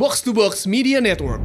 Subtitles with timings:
[0.00, 1.44] Box to Box Media Network.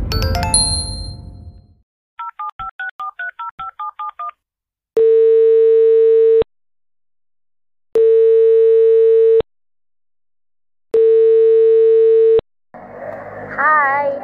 [13.60, 14.23] Hai,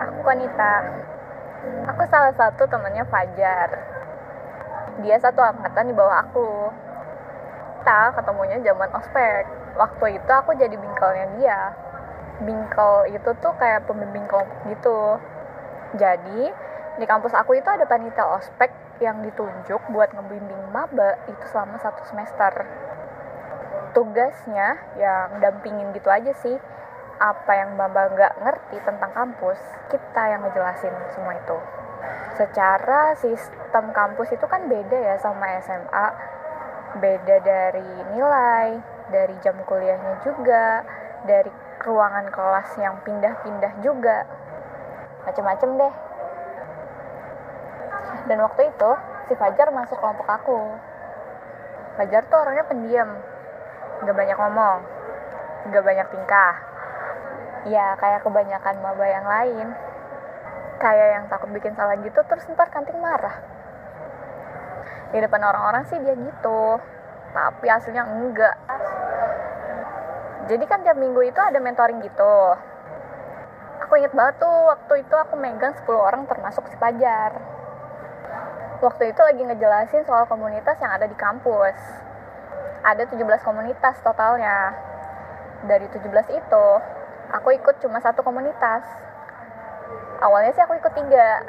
[0.00, 0.74] aku Konita.
[1.92, 3.68] Aku salah satu temannya Fajar.
[5.04, 6.72] Dia satu angkatan di bawah aku.
[7.84, 9.44] Kita ketemunya zaman ospek.
[9.76, 11.60] Waktu itu aku jadi bingkelnya dia.
[12.42, 15.18] Bingkel itu tuh kayak pembimbing kelompok gitu.
[15.98, 16.52] Jadi,
[16.98, 22.02] di kampus aku itu ada panitia ospek yang ditunjuk buat ngebimbing maba itu selama satu
[22.06, 22.66] semester.
[23.94, 26.58] Tugasnya yang dampingin gitu aja sih
[27.18, 29.58] apa yang Bamba nggak ngerti tentang kampus,
[29.90, 31.58] kita yang ngejelasin semua itu.
[32.38, 36.06] Secara sistem kampus itu kan beda ya sama SMA,
[37.02, 38.78] beda dari nilai,
[39.10, 40.86] dari jam kuliahnya juga,
[41.24, 41.50] dari
[41.82, 44.26] ruangan kelas yang pindah-pindah juga,
[45.24, 45.94] macem-macem deh.
[48.28, 48.90] Dan waktu itu,
[49.30, 50.58] si Fajar masuk kelompok aku.
[51.96, 53.10] Fajar tuh orangnya pendiam,
[54.04, 54.78] nggak banyak ngomong,
[55.70, 56.54] nggak banyak tingkah,
[57.66, 59.68] ya kayak kebanyakan maba yang lain.
[60.78, 63.34] Kayak yang takut bikin salah gitu terus ntar kanting marah.
[65.10, 66.78] Di depan orang-orang sih dia gitu.
[67.34, 68.54] Tapi aslinya enggak
[70.48, 72.36] jadi kan tiap minggu itu ada mentoring gitu.
[73.84, 77.58] Aku inget banget tuh waktu itu aku megang 10 orang termasuk si Pajar
[78.78, 81.74] waktu itu lagi ngejelasin soal komunitas yang ada di kampus.
[82.86, 84.74] Ada 17 komunitas totalnya.
[85.66, 86.66] Dari 17 itu
[87.34, 88.86] aku ikut cuma satu komunitas.
[90.22, 91.42] Awalnya sih aku ikut tiga.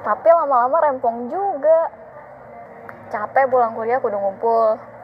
[0.00, 1.92] Tapi lama-lama rempong juga.
[3.12, 4.95] Capek pulang kuliah kudu ngumpul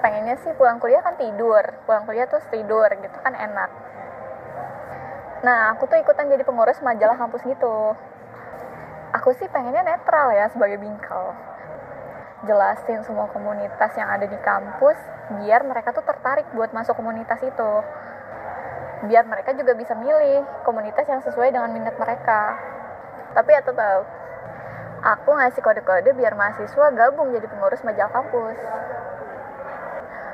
[0.00, 1.64] pengennya sih pulang kuliah kan tidur.
[1.84, 3.70] Pulang kuliah terus tidur gitu kan enak.
[5.40, 7.96] Nah aku tuh ikutan jadi pengurus majalah kampus gitu.
[9.16, 11.34] Aku sih pengennya netral ya sebagai bingkel
[12.40, 14.96] jelasin semua komunitas yang ada di kampus
[15.40, 17.72] biar mereka tuh tertarik buat masuk komunitas itu.
[19.08, 22.56] Biar mereka juga bisa milih komunitas yang sesuai dengan minat mereka.
[23.36, 24.08] Tapi ya tetap
[25.00, 28.56] aku ngasih kode-kode biar mahasiswa gabung jadi pengurus majalah kampus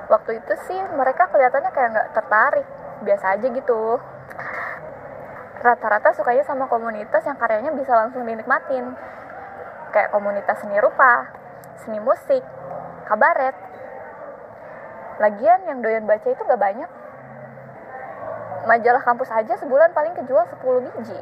[0.07, 2.67] waktu itu sih mereka kelihatannya kayak nggak tertarik
[3.03, 4.01] biasa aja gitu
[5.61, 8.95] rata-rata sukanya sama komunitas yang karyanya bisa langsung dinikmatin
[9.91, 11.27] kayak komunitas seni rupa
[11.83, 12.45] seni musik
[13.11, 13.57] kabaret
[15.19, 16.91] lagian yang doyan baca itu nggak banyak
[18.67, 21.19] majalah kampus aja sebulan paling kejual 10 biji.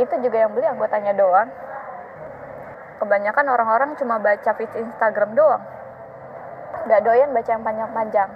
[0.00, 1.52] Itu juga yang beli anggotanya doang.
[2.98, 5.62] Kebanyakan orang-orang cuma baca feed Instagram doang.
[6.84, 8.30] Gak doyan baca yang panjang-panjang.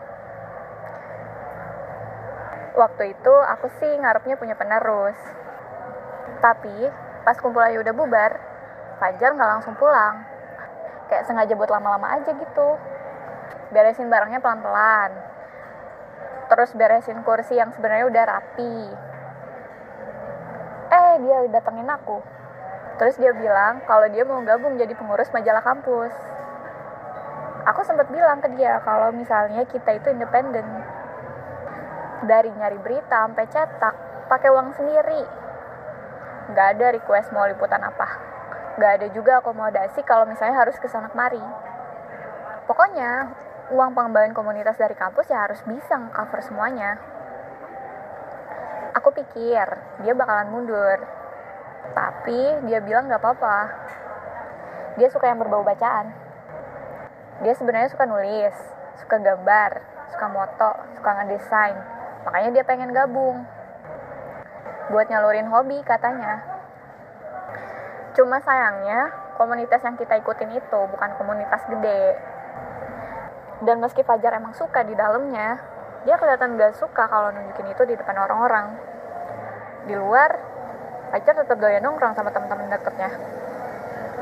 [2.79, 5.19] Waktu itu aku sih ngarepnya punya penerus.
[6.39, 6.89] Tapi
[7.27, 8.33] pas kumpul aja udah bubar,
[8.99, 10.27] Fajar nggak langsung pulang.
[11.11, 12.69] Kayak sengaja buat lama-lama aja gitu.
[13.71, 15.29] Beresin barangnya pelan-pelan
[16.49, 18.77] terus beresin kursi yang sebenarnya udah rapi.
[20.89, 22.25] Eh, dia datengin aku.
[22.97, 26.11] Terus dia bilang kalau dia mau gabung jadi pengurus majalah kampus.
[27.69, 30.65] Aku sempat bilang ke dia kalau misalnya kita itu independen.
[32.25, 33.95] Dari nyari berita sampai cetak,
[34.33, 35.23] pakai uang sendiri.
[36.57, 38.09] Gak ada request mau liputan apa.
[38.81, 41.45] Gak ada juga akomodasi kalau misalnya harus ke sana kemari.
[42.65, 43.37] Pokoknya,
[43.69, 46.97] uang pengembangan komunitas dari kampus ya harus bisa cover semuanya.
[48.97, 49.69] Aku pikir
[50.01, 51.05] dia bakalan mundur,
[51.93, 53.59] tapi dia bilang nggak apa-apa.
[54.97, 56.28] Dia suka yang berbau bacaan.
[57.43, 58.55] Dia sebenarnya suka nulis,
[59.03, 61.79] suka gambar, suka moto, suka ngedesain.
[62.27, 63.47] Makanya dia pengen gabung.
[64.91, 66.43] Buat nyalurin hobi katanya.
[68.17, 72.19] Cuma sayangnya, komunitas yang kita ikutin itu bukan komunitas gede,
[73.59, 75.59] dan meski Fajar emang suka di dalamnya,
[76.07, 78.79] dia kelihatan gak suka kalau nunjukin itu di depan orang-orang.
[79.91, 80.31] Di luar,
[81.11, 83.11] Fajar tetap doyan nongkrong sama teman-teman deketnya.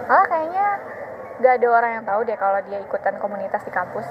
[0.08, 0.66] Malah kayaknya
[1.42, 4.06] gak ada orang yang tahu deh kalau dia ikutan komunitas di kampus.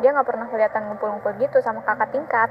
[0.00, 2.50] Dia gak pernah kelihatan ngumpul-ngumpul gitu sama kakak tingkat.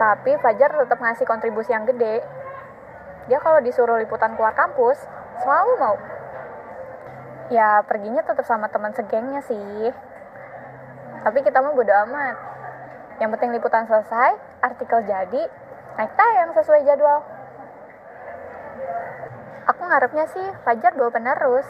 [0.00, 2.24] Tapi Fajar tetap ngasih kontribusi yang gede.
[3.28, 4.96] Dia kalau disuruh liputan keluar kampus,
[5.44, 5.96] selalu mau
[7.50, 9.90] ya perginya tetap sama teman segengnya sih
[11.26, 12.38] tapi kita mau bodo amat
[13.18, 15.42] yang penting liputan selesai artikel jadi
[15.98, 17.26] naik tayang sesuai jadwal
[19.66, 21.66] aku ngarepnya sih Fajar bawa penerus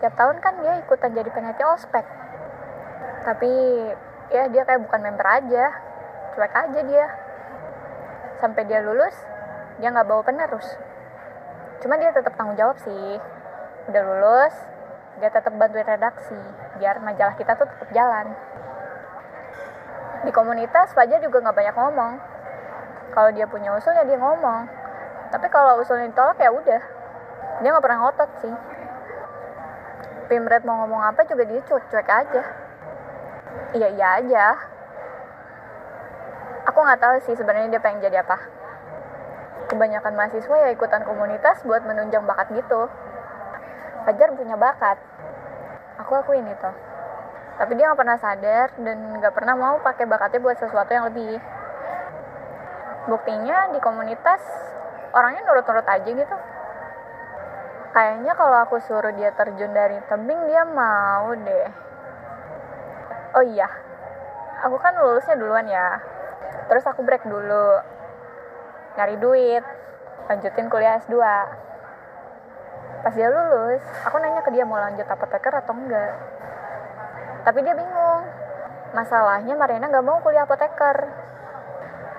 [0.00, 2.04] tiap tahun kan dia ikutan jadi panitia ospek.
[3.24, 3.52] Tapi
[4.28, 5.64] ya dia kayak bukan member aja.
[6.36, 7.06] Cuek aja dia.
[8.36, 9.16] Sampai dia lulus
[9.80, 10.68] dia nggak bawa penerus.
[11.80, 13.16] Cuma dia tetap tanggung jawab sih.
[13.88, 14.54] Udah lulus
[15.16, 16.36] dia tetap bantuin redaksi
[16.76, 18.36] biar majalah kita tuh tetap jalan.
[20.28, 22.12] Di komunitas Fajar juga nggak banyak ngomong.
[23.16, 24.68] Kalau dia punya usul ya dia ngomong.
[25.32, 26.82] Tapi kalau usulnya ditolak ya udah.
[27.64, 28.75] Dia nggak pernah ngotot sih
[30.26, 32.42] Pimret mau ngomong apa juga dia cuek-cuek aja.
[33.78, 34.46] Iya iya aja.
[36.66, 38.34] Aku nggak tahu sih sebenarnya dia pengen jadi apa.
[39.70, 42.90] Kebanyakan mahasiswa ya ikutan komunitas buat menunjang bakat gitu.
[44.02, 44.98] Fajar punya bakat.
[46.02, 46.70] Aku akuin itu.
[47.56, 51.38] Tapi dia nggak pernah sadar dan nggak pernah mau pakai bakatnya buat sesuatu yang lebih.
[53.06, 54.42] Buktinya di komunitas
[55.14, 56.36] orangnya nurut-nurut aja gitu
[57.96, 61.68] kayaknya kalau aku suruh dia terjun dari tebing dia mau deh.
[63.32, 63.64] Oh iya
[64.60, 65.96] aku kan lulusnya duluan ya.
[66.68, 67.80] Terus aku break dulu.
[69.00, 69.64] Nyari duit.
[70.28, 71.16] Lanjutin kuliah S2
[72.96, 76.12] pas dia lulus aku nanya ke dia mau lanjut apoteker atau enggak.
[77.48, 78.22] Tapi dia bingung.
[78.92, 81.26] Masalahnya Mariana nggak mau kuliah apoteker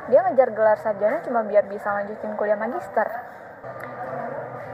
[0.08, 3.12] dia ngejar gelar sarjana cuma biar bisa lanjutin kuliah magister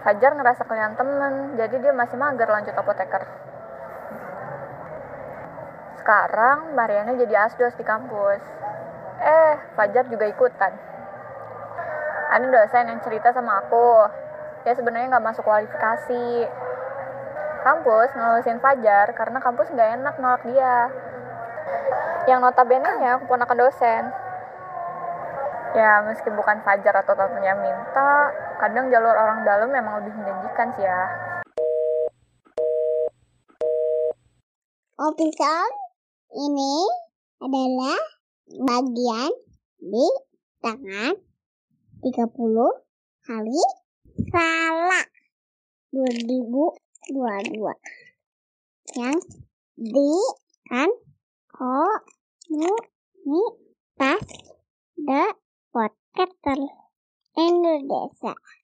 [0.04, 3.24] Fajar ngerasa kalian temen jadi dia masih mager lanjut apoteker.
[6.04, 8.44] Sekarang Mariana jadi asdos di kampus.
[9.24, 10.76] Eh Fajar juga ikutan.
[12.36, 14.12] Ada dosen yang cerita sama aku.
[14.68, 16.52] Dia sebenarnya nggak masuk kualifikasi.
[17.64, 20.92] Kampus ngelulusin Fajar karena kampus nggak enak nolak dia.
[22.28, 24.04] Yang notabene nya aku keponakan dosen.
[25.72, 30.88] Ya meski bukan Fajar atau tentunya minta kadang jalur orang dalam memang lebih menjanjikan sih
[30.88, 31.04] ya.
[35.04, 35.68] Official
[36.32, 36.88] ini
[37.44, 38.00] adalah
[38.48, 39.36] bagian
[39.84, 40.08] di
[40.64, 41.12] tangan
[42.08, 42.24] 30
[43.28, 43.64] kali
[44.32, 45.12] salah
[45.92, 47.68] 2022
[48.96, 49.20] yang
[49.76, 50.12] di
[50.72, 50.88] kan
[51.52, 52.80] komunitas
[54.96, 55.36] The
[55.76, 56.83] Podcaster
[57.38, 58.63] and this.